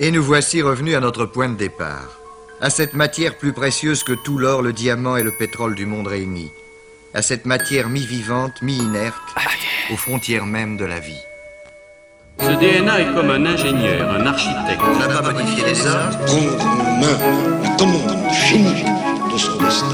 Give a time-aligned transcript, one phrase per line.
[0.00, 2.20] Et nous voici revenus à notre point de départ.
[2.60, 6.06] À cette matière plus précieuse que tout l'or, le diamant et le pétrole du monde
[6.06, 6.52] réunis.
[7.14, 9.16] À cette matière mi-vivante, mi-inerte,
[9.92, 11.20] aux frontières même de la vie.
[12.38, 14.80] Ce DNA est comme un ingénieur, un architecte.
[14.80, 16.10] On n'a pas modifié les hommes.
[16.26, 17.18] prendre en main
[17.64, 18.28] la commande
[19.32, 19.86] de son destin.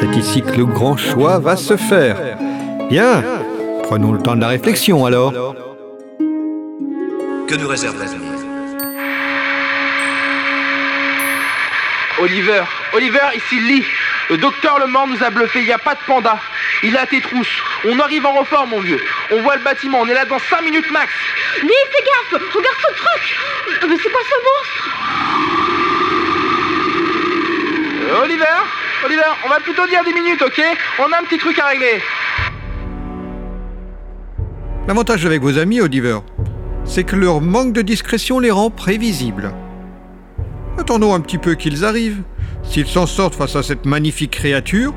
[0.00, 2.16] C'est ici que le grand choix va se faire.
[2.88, 3.22] Bien,
[3.88, 5.32] prenons le temps de la réflexion alors.
[7.48, 8.28] Que nous réserve l'avenir
[12.20, 13.84] Oliver, Oliver, ici Lee.
[14.28, 16.36] Le docteur Le Mans nous a bluffé, il n'y a pas de panda.
[16.82, 17.56] Il a tes trousses.
[17.86, 19.00] On arrive en renfort, mon vieux.
[19.30, 21.10] On voit le bâtiment, on est là dans 5 minutes max.
[21.62, 23.38] Lee, fais gaffe Regarde ce truc
[23.82, 24.90] Euh, Mais c'est quoi ce monstre?
[28.10, 28.44] Euh, Oliver,
[29.06, 30.60] Oliver, on va plutôt dire 10 minutes, ok?
[30.98, 32.02] On a un petit truc à régler.
[34.88, 36.20] L'avantage avec vos amis, Oliver,
[36.86, 39.52] c'est que leur manque de discrétion les rend prévisibles.
[40.78, 42.22] Attendons un petit peu qu'ils arrivent.
[42.62, 44.94] S'ils s'en sortent face à cette magnifique créature,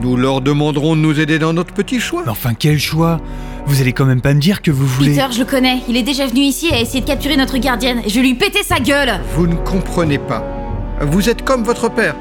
[0.00, 2.22] nous leur demanderons de nous aider dans notre petit choix.
[2.24, 3.20] Mais enfin, quel choix?
[3.66, 5.10] Vous allez quand même pas me dire que vous voulez...
[5.10, 5.80] Peter, je le connais.
[5.86, 8.00] Il est déjà venu ici et a essayé de capturer notre gardienne.
[8.06, 9.20] Je vais lui péter sa gueule.
[9.34, 10.42] Vous ne comprenez pas.
[11.02, 12.16] Vous êtes comme votre père.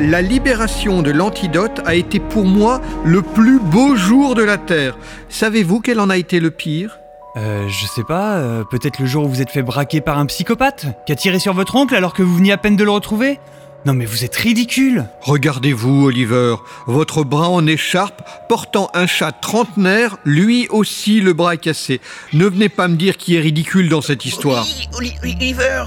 [0.00, 4.96] La libération de l'antidote a été pour moi le plus beau jour de la Terre.
[5.28, 6.98] Savez-vous quel en a été le pire?
[7.36, 10.26] Euh, je sais pas, euh, peut-être le jour où vous êtes fait braquer par un
[10.26, 12.90] psychopathe qui a tiré sur votre oncle alors que vous veniez à peine de le
[12.90, 13.38] retrouver?
[13.86, 20.16] Non mais vous êtes ridicule Regardez-vous, Oliver, votre bras en écharpe, portant un chat trentenaire,
[20.24, 22.00] lui aussi le bras cassé.
[22.32, 24.64] Ne venez pas me dire qui est ridicule dans cette histoire.
[24.96, 25.84] Oli- Oli- Oliver,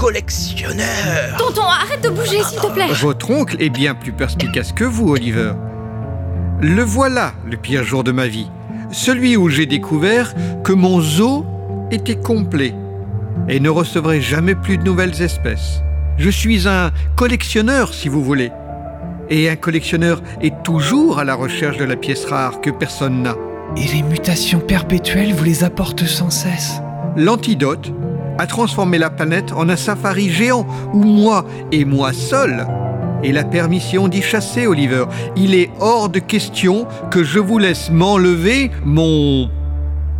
[0.00, 1.36] collectionneur.
[1.36, 2.86] Tonton, arrête de bouger, s'il te plaît.
[2.90, 5.52] Votre oncle est bien plus perspicace que vous, Oliver.
[6.62, 8.48] Le voilà, le pire jour de ma vie.
[8.90, 10.32] Celui où j'ai découvert
[10.64, 11.44] que mon zoo
[11.90, 12.72] était complet
[13.46, 15.82] et ne recevrait jamais plus de nouvelles espèces.
[16.16, 18.52] Je suis un collectionneur, si vous voulez.
[19.28, 23.36] Et un collectionneur est toujours à la recherche de la pièce rare que personne n'a.
[23.76, 26.80] Et les mutations perpétuelles vous les apportent sans cesse
[27.16, 27.92] L'antidote
[28.40, 32.66] a transformé la planète en un safari géant où moi et moi seul
[33.22, 35.04] ai la permission d'y chasser, Oliver.
[35.36, 39.50] Il est hors de question que je vous laisse m'enlever mon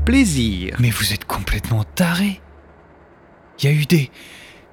[0.04, 0.76] plaisir.
[0.80, 2.42] Mais vous êtes complètement taré.
[3.58, 4.10] Il y a eu des,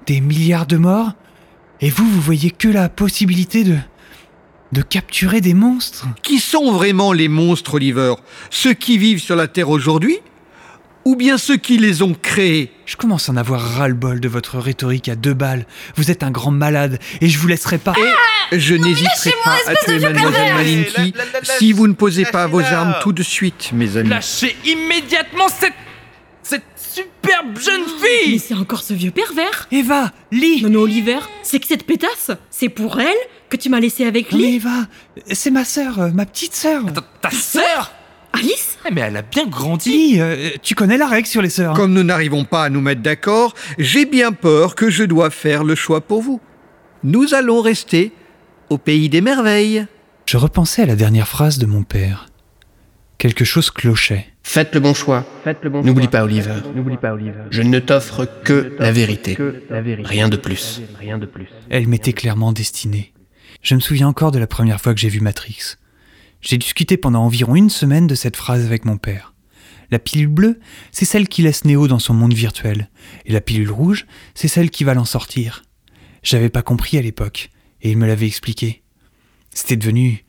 [0.06, 1.12] des milliards de morts,
[1.80, 3.76] et vous, vous voyez que la possibilité de,
[4.72, 6.06] de capturer des monstres.
[6.22, 8.14] Qui sont vraiment les monstres, Oliver?
[8.50, 10.18] Ceux qui vivent sur la Terre aujourd'hui
[11.08, 14.58] Ou bien ceux qui les ont créés Je commence à en avoir ras-le-bol de votre
[14.58, 15.64] rhétorique à deux balles.
[15.96, 17.94] Vous êtes un grand malade, et je vous laisserai pas.
[18.52, 23.14] Je n'hésiterai pas à tuer mademoiselle la- si vous ne posez pas vos armes tout
[23.14, 24.10] de suite, mes amis.
[24.10, 25.72] Lâchez immédiatement cette.
[26.42, 31.20] cette superbe jeune Mais fille c'est encore ce vieux pervers Eva, Lee Non, non, Oliver,
[31.42, 33.16] c'est que cette pétasse, c'est pour elle
[33.48, 34.86] que tu m'as laissé avec Non, mais Lee Eva,
[35.32, 36.82] c'est ma sœur, ma petite sœur.
[36.92, 37.92] Ta, ta sœur?
[38.38, 41.72] Alice Eh, Mais elle a bien grandi euh, tu connais la règle sur les sœurs.
[41.72, 45.30] hein Comme nous n'arrivons pas à nous mettre d'accord, j'ai bien peur que je dois
[45.30, 46.40] faire le choix pour vous.
[47.04, 48.12] Nous allons rester
[48.70, 49.86] au pays des merveilles.
[50.26, 52.26] Je repensais à la dernière phrase de mon père.
[53.18, 54.26] Quelque chose clochait.
[54.42, 55.24] Faites le bon choix.
[55.82, 56.54] N'oublie pas, Oliver.
[57.50, 59.36] Je ne t'offre que la vérité.
[60.04, 60.82] Rien de plus.
[61.70, 63.12] Elle m'était clairement destinée.
[63.62, 65.76] Je me souviens encore de la première fois que j'ai vu Matrix.
[66.40, 69.34] J'ai discuté pendant environ une semaine de cette phrase avec mon père.
[69.90, 70.60] La pilule bleue,
[70.92, 72.90] c'est celle qui laisse Néo dans son monde virtuel,
[73.24, 75.62] et la pilule rouge, c'est celle qui va l'en sortir.
[76.22, 77.50] J'avais pas compris à l'époque,
[77.80, 78.82] et il me l'avait expliqué.
[79.54, 80.24] C'était devenu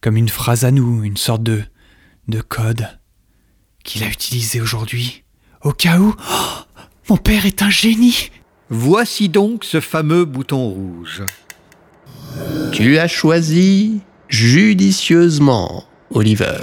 [0.00, 1.62] comme une phrase à nous, une sorte de
[2.28, 2.86] de code
[3.84, 5.24] qu'il a utilisé aujourd'hui,
[5.62, 6.14] au cas où.
[6.30, 8.30] Oh, mon père est un génie.
[8.68, 11.22] Voici donc ce fameux bouton rouge.
[12.72, 16.58] Tu as choisi judicieusement, Oliver.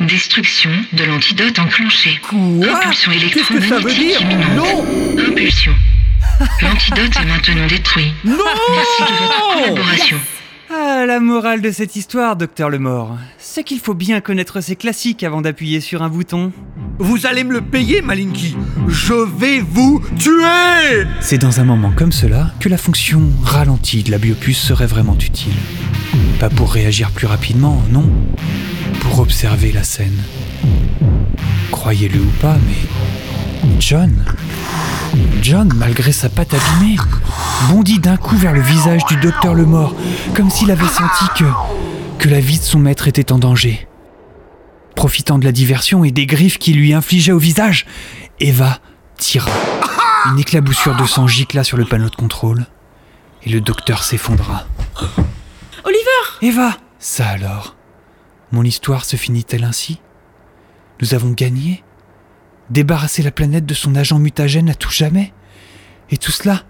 [0.00, 2.20] Destruction de l'antidote enclenchée.
[2.32, 4.56] Impulsion Qu'est-ce que ça veut électromagnétique dire imminente.
[4.56, 5.72] Non Impulsion.
[6.60, 8.12] L'antidote est maintenant détruit.
[8.24, 10.18] Merci de votre collaboration.
[10.70, 15.22] Ah, la morale de cette histoire, docteur Lemort, c'est qu'il faut bien connaître ses classiques
[15.22, 16.52] avant d'appuyer sur un bouton.
[16.98, 18.56] Vous allez me le payer, Malinky
[18.88, 24.10] Je vais vous tuer C'est dans un moment comme cela que la fonction ralentie de
[24.10, 25.52] la biopuce serait vraiment utile.
[26.38, 28.10] Pas pour réagir plus rapidement, non.
[29.00, 30.22] Pour observer la scène.
[31.70, 34.24] Croyez-le ou pas, mais John,
[35.42, 36.96] John, malgré sa patte abîmée,
[37.68, 39.94] bondit d'un coup vers le visage du docteur Lemort,
[40.34, 41.44] comme s'il avait senti que
[42.18, 43.86] que la vie de son maître était en danger.
[44.94, 47.84] Profitant de la diversion et des griffes qu'il lui infligeait au visage,
[48.40, 48.78] Eva
[49.18, 49.50] tira.
[50.26, 52.64] Une éclaboussure de sang gicla sur le panneau de contrôle
[53.42, 54.64] et le docteur s'effondra.
[55.84, 56.13] Oliver
[56.44, 56.76] Eva!
[56.98, 57.74] Ça alors?
[58.52, 59.98] Mon histoire se finit-elle ainsi?
[61.00, 61.82] Nous avons gagné?
[62.68, 65.32] Débarrasser la planète de son agent mutagène à tout jamais?
[66.10, 66.64] Et tout cela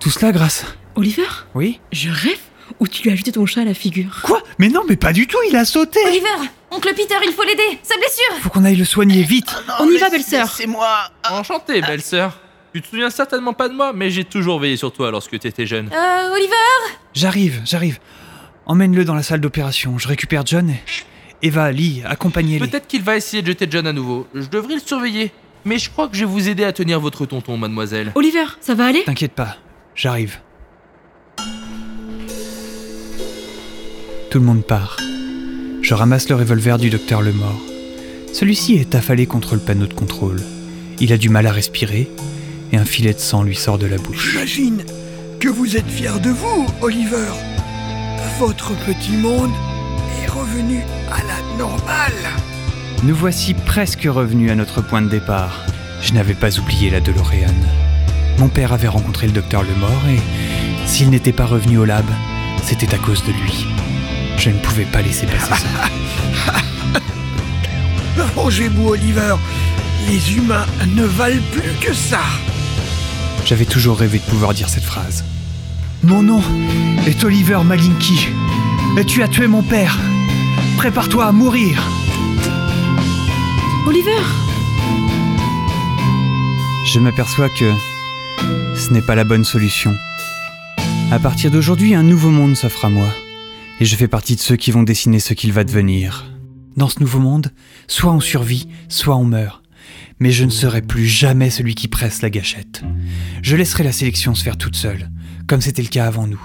[0.00, 0.64] Tout cela grâce...
[0.94, 1.28] Oliver?
[1.54, 1.78] Oui?
[1.92, 2.40] Je rêve?
[2.80, 4.22] Ou tu lui as jeté ton chat à la figure?
[4.22, 4.42] Quoi?
[4.58, 6.00] Mais non, mais pas du tout, il a sauté!
[6.06, 6.48] Oliver!
[6.70, 7.78] Oncle Peter, il faut l'aider!
[7.82, 8.40] Sa blessure!
[8.40, 9.54] Faut qu'on aille le soigner, vite!
[9.78, 10.48] On y va, belle-sœur!
[10.48, 12.40] C'est moi Enchanté, belle-sœur!
[12.72, 15.46] Tu te souviens certainement pas de moi, mais j'ai toujours veillé sur toi lorsque tu
[15.46, 15.90] étais jeune.
[15.92, 16.96] Euh, Oliver!
[17.12, 17.98] J'arrive, j'arrive.
[18.66, 19.96] Emmène-le dans la salle d'opération.
[19.96, 20.82] Je récupère John et.
[21.42, 22.66] Eva, Lee, accompagnez-les.
[22.66, 24.26] Peut-être qu'il va essayer de jeter John à nouveau.
[24.34, 25.30] Je devrais le surveiller.
[25.64, 28.10] Mais je crois que je vais vous aider à tenir votre tonton, mademoiselle.
[28.16, 29.04] Oliver, ça va aller?
[29.04, 29.56] T'inquiète pas,
[29.94, 30.38] j'arrive.
[34.30, 34.96] Tout le monde part.
[35.82, 37.60] Je ramasse le revolver du docteur Lemort.
[38.32, 40.42] Celui-ci est affalé contre le panneau de contrôle.
[40.98, 42.10] Il a du mal à respirer
[42.72, 44.32] et un filet de sang lui sort de la bouche.
[44.32, 44.84] J'imagine
[45.38, 47.30] que vous êtes fier de vous, Oliver.
[48.38, 49.52] Votre petit monde
[50.22, 52.12] est revenu à la normale.
[53.02, 55.64] Nous voici presque revenus à notre point de départ.
[56.02, 57.54] Je n'avais pas oublié la DeLorean.
[58.38, 60.20] Mon père avait rencontré le docteur Lemort et
[60.86, 62.06] s'il n'était pas revenu au lab,
[62.62, 63.66] c'était à cause de lui.
[64.38, 67.00] Je ne pouvais pas laisser passer ça.
[68.36, 69.36] Rangez-vous, Oliver.
[70.08, 72.20] Les humains ne valent plus que ça.
[73.44, 75.24] J'avais toujours rêvé de pouvoir dire cette phrase.
[76.06, 76.40] Mon nom
[77.04, 78.28] est Oliver Malinky.
[78.96, 79.98] Et tu as tué mon père.
[80.76, 81.82] Prépare-toi à mourir.
[83.84, 84.22] Oliver
[86.84, 87.72] Je m'aperçois que
[88.76, 89.96] ce n'est pas la bonne solution.
[91.10, 93.08] À partir d'aujourd'hui, un nouveau monde s'offre à moi.
[93.80, 96.24] Et je fais partie de ceux qui vont dessiner ce qu'il va devenir.
[96.76, 97.52] Dans ce nouveau monde,
[97.88, 99.60] soit on survit, soit on meurt
[100.18, 102.82] mais je ne serai plus jamais celui qui presse la gâchette.
[103.42, 105.10] Je laisserai la sélection se faire toute seule,
[105.46, 106.40] comme c'était le cas avant nous,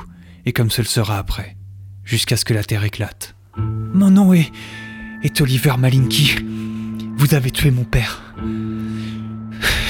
[0.46, 1.58] et comme ce le sera après,
[2.04, 3.36] jusqu'à ce que la Terre éclate.
[3.58, 4.52] Mon nom est...
[5.24, 6.36] est Oliver Malinky.
[7.18, 8.36] Vous avez tué mon père.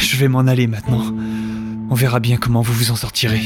[0.02, 1.16] Je vais m'en aller maintenant.
[1.90, 3.44] On verra bien comment vous vous en sortirez.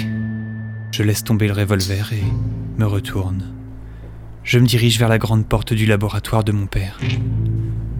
[0.92, 2.24] Je laisse tomber le revolver et
[2.78, 3.54] me retourne.
[4.44, 7.00] Je me dirige vers la grande porte du laboratoire de mon père.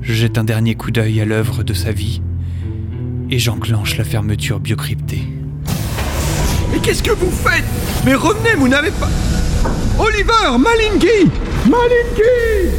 [0.02, 2.22] Je jette un dernier coup d'œil à l'œuvre de sa vie
[3.30, 5.35] et j'enclenche la fermeture biocryptée.
[6.76, 7.64] Mais qu'est-ce que vous faites
[8.04, 9.08] Mais revenez, vous n'avez pas...
[9.98, 11.32] Oliver Malinky
[11.66, 12.76] Malinky